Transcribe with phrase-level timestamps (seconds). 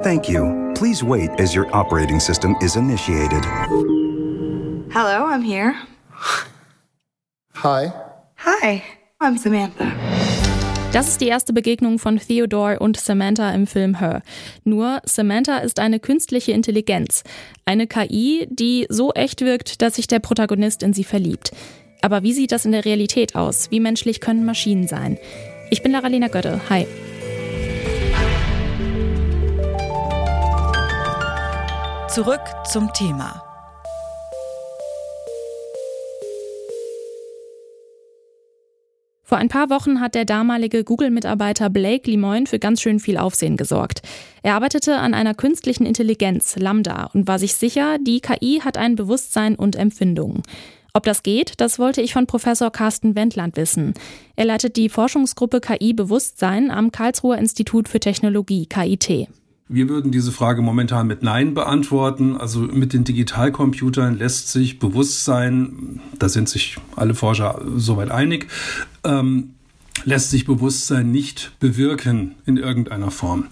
[0.00, 0.72] Thank you.
[0.76, 3.44] Please wait as your operating system is initiated.
[4.92, 5.74] Hello, I'm here.
[7.56, 7.92] Hi.
[8.36, 8.82] Hi,
[9.20, 9.90] I'm Samantha.
[10.92, 14.22] Das ist die erste Begegnung von Theodore und Samantha im Film Her.
[14.62, 17.24] Nur Samantha ist eine künstliche Intelligenz,
[17.64, 21.50] eine KI, die so echt wirkt, dass sich der Protagonist in sie verliebt.
[22.02, 23.72] Aber wie sieht das in der Realität aus?
[23.72, 25.18] Wie menschlich können Maschinen sein?
[25.72, 26.60] Ich bin Laralina Götte.
[26.70, 26.86] Hi.
[32.18, 33.44] Zurück zum Thema.
[39.22, 43.56] Vor ein paar Wochen hat der damalige Google-Mitarbeiter Blake Lemoine für ganz schön viel Aufsehen
[43.56, 44.02] gesorgt.
[44.42, 48.96] Er arbeitete an einer künstlichen Intelligenz, Lambda, und war sich sicher, die KI hat ein
[48.96, 50.42] Bewusstsein und Empfindungen.
[50.94, 53.94] Ob das geht, das wollte ich von Professor Carsten Wendland wissen.
[54.34, 59.28] Er leitet die Forschungsgruppe KI Bewusstsein am Karlsruher Institut für Technologie, KIT.
[59.70, 62.36] Wir würden diese Frage momentan mit Nein beantworten.
[62.38, 68.48] Also mit den Digitalcomputern lässt sich Bewusstsein, da sind sich alle Forscher soweit einig,
[69.04, 69.50] ähm,
[70.04, 73.44] lässt sich Bewusstsein nicht bewirken in irgendeiner Form.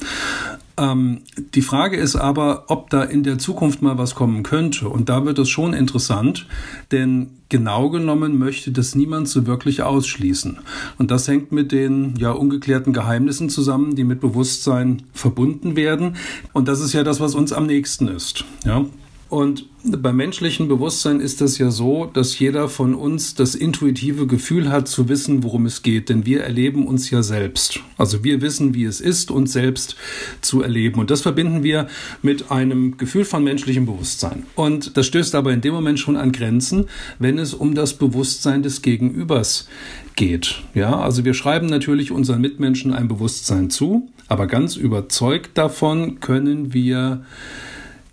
[0.78, 1.22] Ähm,
[1.54, 4.88] die Frage ist aber, ob da in der Zukunft mal was kommen könnte.
[4.88, 6.46] Und da wird es schon interessant,
[6.92, 10.58] denn genau genommen möchte das niemand so wirklich ausschließen.
[10.98, 16.16] Und das hängt mit den ja ungeklärten Geheimnissen zusammen, die mit Bewusstsein verbunden werden.
[16.52, 18.44] Und das ist ja das, was uns am nächsten ist.
[18.64, 18.84] Ja.
[19.28, 24.70] Und beim menschlichen Bewusstsein ist das ja so, dass jeder von uns das intuitive Gefühl
[24.70, 27.80] hat zu wissen, worum es geht, denn wir erleben uns ja selbst.
[27.98, 29.96] Also wir wissen, wie es ist, uns selbst
[30.42, 31.00] zu erleben.
[31.00, 31.88] Und das verbinden wir
[32.22, 34.44] mit einem Gefühl von menschlichem Bewusstsein.
[34.54, 36.86] Und das stößt aber in dem Moment schon an Grenzen,
[37.18, 39.68] wenn es um das Bewusstsein des Gegenübers
[40.14, 40.62] geht.
[40.74, 46.72] Ja, also wir schreiben natürlich unseren Mitmenschen ein Bewusstsein zu, aber ganz überzeugt davon können
[46.72, 47.24] wir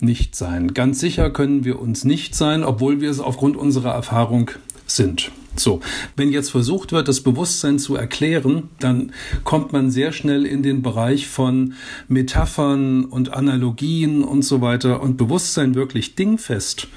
[0.04, 0.74] nicht sein.
[0.74, 4.52] Ganz sicher können wir uns nicht sein, obwohl wir es aufgrund unserer Erfahrung
[4.86, 5.32] sind.
[5.56, 5.82] So,
[6.16, 9.12] wenn jetzt versucht wird, das Bewusstsein zu erklären, dann
[9.44, 11.74] kommt man sehr schnell in den Bereich von
[12.08, 16.88] Metaphern und Analogien und so weiter und Bewusstsein wirklich dingfest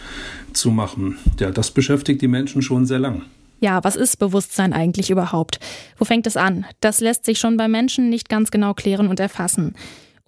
[0.54, 1.18] zu machen.
[1.38, 3.22] Ja, das beschäftigt die Menschen schon sehr lang.
[3.60, 5.60] Ja, was ist Bewusstsein eigentlich überhaupt?
[5.98, 6.66] Wo fängt es an?
[6.80, 9.74] Das lässt sich schon bei Menschen nicht ganz genau klären und erfassen.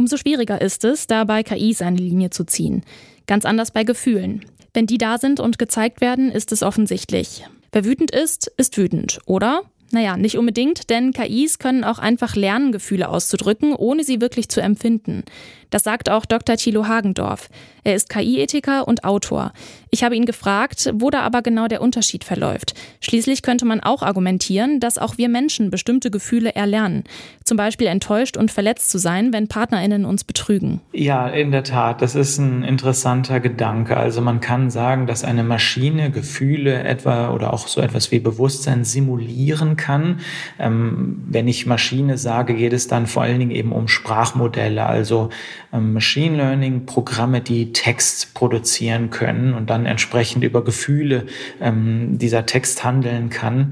[0.00, 2.84] Umso schwieriger ist es, da bei KIs eine Linie zu ziehen.
[3.26, 4.44] Ganz anders bei Gefühlen.
[4.72, 7.44] Wenn die da sind und gezeigt werden, ist es offensichtlich.
[7.72, 9.62] Wer wütend ist, ist wütend, oder?
[9.90, 14.60] Naja, nicht unbedingt, denn KIs können auch einfach lernen, Gefühle auszudrücken, ohne sie wirklich zu
[14.60, 15.24] empfinden.
[15.70, 16.56] Das sagt auch Dr.
[16.56, 17.48] Thilo Hagendorf.
[17.84, 19.52] Er ist KI-Ethiker und Autor.
[19.90, 22.74] Ich habe ihn gefragt, wo da aber genau der Unterschied verläuft.
[23.00, 27.04] Schließlich könnte man auch argumentieren, dass auch wir Menschen bestimmte Gefühle erlernen.
[27.44, 30.82] Zum Beispiel enttäuscht und verletzt zu sein, wenn PartnerInnen uns betrügen.
[30.92, 32.02] Ja, in der Tat.
[32.02, 33.96] Das ist ein interessanter Gedanke.
[33.96, 38.84] Also man kann sagen, dass eine Maschine Gefühle etwa oder auch so etwas wie Bewusstsein
[38.84, 40.20] simulieren kann.
[40.58, 45.30] Ähm, wenn ich Maschine sage, geht es dann vor allen Dingen eben um Sprachmodelle, also
[45.70, 51.26] Machine Learning Programme, die Text produzieren können und dann entsprechend über Gefühle
[51.60, 53.70] ähm, dieser Text handeln kann.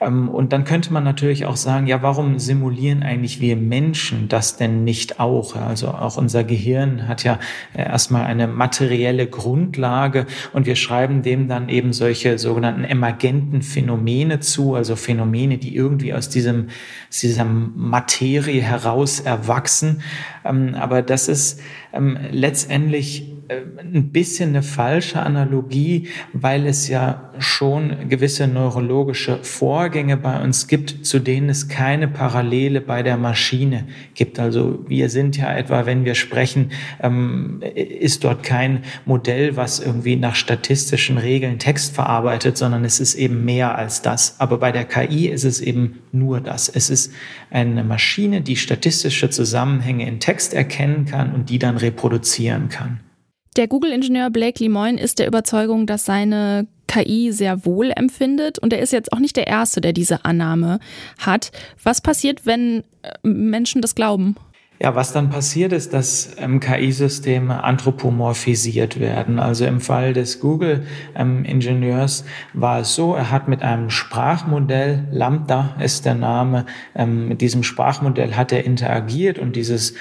[0.00, 4.56] Ähm, und dann könnte man natürlich auch sagen, ja, warum simulieren eigentlich wir Menschen das
[4.56, 5.56] denn nicht auch?
[5.56, 7.38] Also auch unser Gehirn hat ja
[7.74, 14.40] äh, erstmal eine materielle Grundlage und wir schreiben dem dann eben solche sogenannten emergenten Phänomene
[14.40, 16.68] zu, also Phänomene, die irgendwie aus diesem,
[17.08, 20.02] aus dieser Materie heraus erwachsen.
[20.44, 21.60] Ähm, aber das ist
[21.92, 30.42] ähm, letztendlich ein bisschen eine falsche Analogie, weil es ja schon gewisse neurologische Vorgänge bei
[30.42, 34.38] uns gibt, zu denen es keine Parallele bei der Maschine gibt.
[34.38, 36.70] Also wir sind ja etwa, wenn wir sprechen,
[37.00, 43.14] ähm, ist dort kein Modell, was irgendwie nach statistischen Regeln Text verarbeitet, sondern es ist
[43.14, 44.40] eben mehr als das.
[44.40, 46.68] Aber bei der KI ist es eben nur das.
[46.68, 47.12] Es ist
[47.50, 53.00] eine Maschine, die statistische Zusammenhänge in Text erkennen kann und die dann reproduzieren kann.
[53.56, 58.80] Der Google-Ingenieur Blake Lemoine ist der Überzeugung, dass seine KI sehr wohl empfindet und er
[58.80, 60.78] ist jetzt auch nicht der Erste, der diese Annahme
[61.18, 61.52] hat.
[61.82, 64.36] Was passiert, wenn äh, Menschen das glauben?
[64.78, 69.38] Ja, was dann passiert ist, dass ähm, KI-Systeme anthropomorphisiert werden.
[69.38, 75.76] Also im Fall des Google-Ingenieurs ähm, war es so, er hat mit einem Sprachmodell, Lambda
[75.80, 79.94] ist der Name, ähm, mit diesem Sprachmodell hat er interagiert und dieses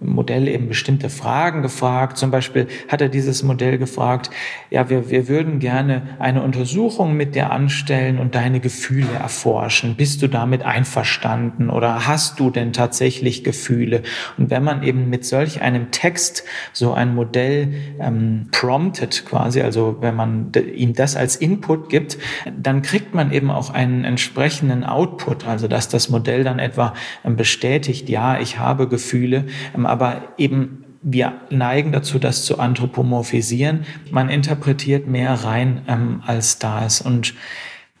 [0.00, 2.16] Modell eben bestimmte Fragen gefragt.
[2.16, 4.30] Zum Beispiel hat er dieses Modell gefragt,
[4.70, 9.96] ja, wir, wir würden gerne eine Untersuchung mit dir anstellen und deine Gefühle erforschen.
[9.96, 14.02] Bist du damit einverstanden oder hast du denn tatsächlich Gefühle?
[14.38, 19.98] Und wenn man eben mit solch einem Text so ein Modell ähm, promptet quasi, also
[20.00, 22.16] wenn man ihm das als Input gibt,
[22.56, 26.94] dann kriegt man eben auch einen entsprechenden Output, also dass das Modell dann etwa
[27.24, 29.44] ähm, bestätigt, ja, ich habe Gefühle,
[29.74, 33.84] ähm, aber eben wir neigen dazu, das zu anthropomorphisieren.
[34.10, 37.00] Man interpretiert mehr rein, ähm, als da ist.
[37.00, 37.34] Und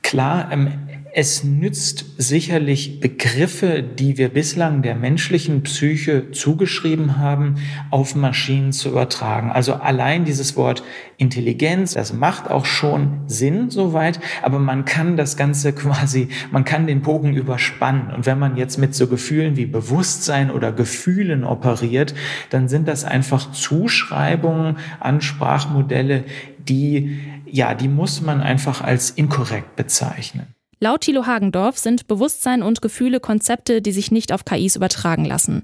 [0.02, 0.72] klar, ähm,
[1.12, 7.56] es nützt sicherlich Begriffe, die wir bislang der menschlichen Psyche zugeschrieben haben,
[7.90, 9.50] auf Maschinen zu übertragen.
[9.50, 10.82] Also allein dieses Wort
[11.16, 16.86] Intelligenz, das macht auch schon Sinn soweit, aber man kann das Ganze quasi, man kann
[16.86, 18.14] den Bogen überspannen.
[18.14, 22.14] Und wenn man jetzt mit so Gefühlen wie Bewusstsein oder Gefühlen operiert,
[22.50, 26.24] dann sind das einfach Zuschreibungen an Sprachmodelle,
[26.68, 30.54] die, ja, die muss man einfach als inkorrekt bezeichnen.
[30.82, 35.62] Laut Thilo Hagendorf sind Bewusstsein und Gefühle Konzepte, die sich nicht auf KIs übertragen lassen.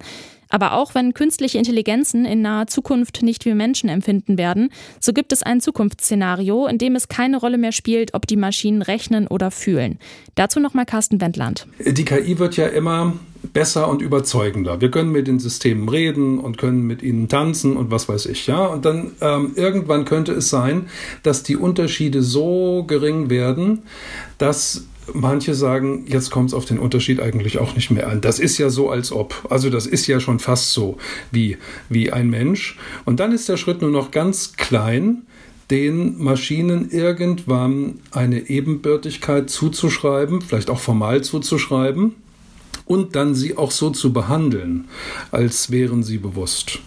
[0.50, 4.68] Aber auch wenn künstliche Intelligenzen in naher Zukunft nicht wie Menschen empfinden werden,
[5.00, 8.82] so gibt es ein Zukunftsszenario, in dem es keine Rolle mehr spielt, ob die Maschinen
[8.82, 9.98] rechnen oder fühlen.
[10.34, 11.66] Dazu nochmal Carsten Wendland.
[11.78, 13.14] Die KI wird ja immer
[13.54, 14.82] besser und überzeugender.
[14.82, 18.46] Wir können mit den Systemen reden und können mit ihnen tanzen und was weiß ich,
[18.46, 18.66] ja.
[18.66, 20.90] Und dann ähm, irgendwann könnte es sein,
[21.22, 23.84] dass die Unterschiede so gering werden,
[24.36, 28.20] dass Manche sagen, jetzt kommt es auf den Unterschied eigentlich auch nicht mehr an.
[28.20, 29.47] Das ist ja so, als ob.
[29.50, 30.99] Also das ist ja schon fast so
[31.31, 31.58] wie,
[31.88, 32.79] wie ein Mensch.
[33.05, 35.23] Und dann ist der Schritt nur noch ganz klein,
[35.70, 42.14] den Maschinen irgendwann eine Ebenbürtigkeit zuzuschreiben, vielleicht auch formal zuzuschreiben
[42.85, 44.87] und dann sie auch so zu behandeln,
[45.32, 46.79] als wären sie bewusst.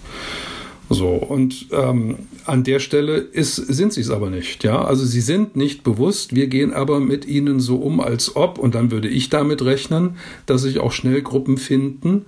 [0.90, 4.64] So, und ähm, an der Stelle ist, sind sie es aber nicht.
[4.64, 6.34] Ja, also sie sind nicht bewusst.
[6.34, 10.18] Wir gehen aber mit ihnen so um, als ob, und dann würde ich damit rechnen,
[10.48, 12.26] dass sich auch schnell Gruppen finden,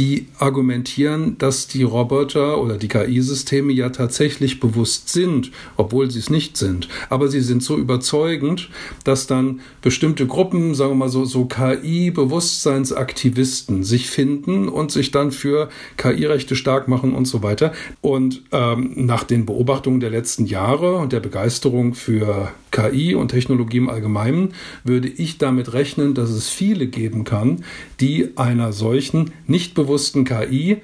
[0.00, 6.30] die argumentieren, dass die Roboter oder die KI-Systeme ja tatsächlich bewusst sind, obwohl sie es
[6.30, 6.88] nicht sind.
[7.10, 8.70] Aber sie sind so überzeugend,
[9.04, 15.32] dass dann bestimmte Gruppen, sagen wir mal so, so KI-Bewusstseinsaktivisten sich finden und sich dann
[15.32, 15.68] für
[15.98, 17.74] KI-Rechte stark machen und so weiter.
[18.00, 23.78] Und ähm, nach den Beobachtungen der letzten Jahre und der Begeisterung für KI und Technologie
[23.78, 27.64] im Allgemeinen würde ich damit rechnen, dass es viele geben kann,
[28.00, 30.80] die einer solchen nicht bewussten KI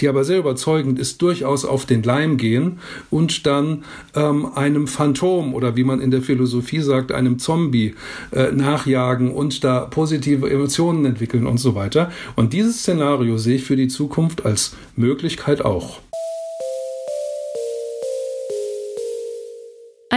[0.00, 2.78] die aber sehr überzeugend ist, durchaus auf den Leim gehen
[3.10, 3.84] und dann
[4.14, 7.94] ähm, einem Phantom oder wie man in der Philosophie sagt, einem Zombie
[8.30, 12.10] äh, nachjagen und da positive Emotionen entwickeln und so weiter.
[12.36, 16.00] Und dieses Szenario sehe ich für die Zukunft als Möglichkeit auch.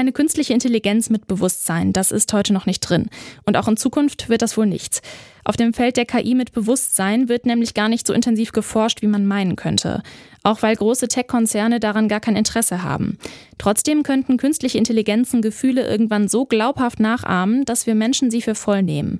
[0.01, 3.07] Eine künstliche Intelligenz mit Bewusstsein, das ist heute noch nicht drin.
[3.45, 5.03] Und auch in Zukunft wird das wohl nichts.
[5.45, 9.07] Auf dem Feld der KI mit Bewusstsein wird nämlich gar nicht so intensiv geforscht, wie
[9.07, 10.01] man meinen könnte.
[10.41, 13.19] Auch weil große Tech-Konzerne daran gar kein Interesse haben.
[13.59, 18.81] Trotzdem könnten künstliche Intelligenzen Gefühle irgendwann so glaubhaft nachahmen, dass wir Menschen sie für voll
[18.81, 19.19] nehmen.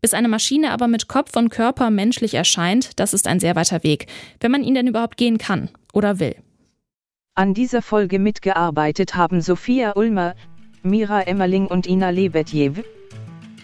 [0.00, 3.82] Bis eine Maschine aber mit Kopf und Körper menschlich erscheint, das ist ein sehr weiter
[3.82, 4.06] Weg,
[4.38, 6.36] wenn man ihn denn überhaupt gehen kann oder will.
[7.36, 10.34] An dieser Folge mitgearbeitet haben Sophia Ulmer,
[10.82, 12.82] Mira Emmerling und Ina Lebedjew.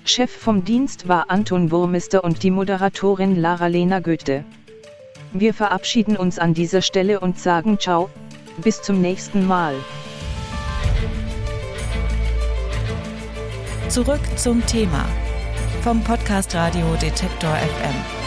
[0.04, 4.44] Chef vom Dienst war Anton Burmester und die Moderatorin Lara-Lena Goethe.
[5.32, 8.08] Wir verabschieden uns an dieser Stelle und sagen Ciao,
[8.58, 9.74] bis zum nächsten Mal.
[13.88, 15.04] Zurück zum Thema
[15.82, 18.25] vom Podcast Radio Detektor FM.